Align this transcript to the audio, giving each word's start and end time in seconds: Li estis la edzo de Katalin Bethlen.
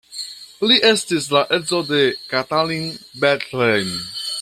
Li 0.69 0.77
estis 0.91 1.27
la 1.37 1.43
edzo 1.59 1.83
de 1.93 2.01
Katalin 2.33 2.89
Bethlen. 3.25 3.99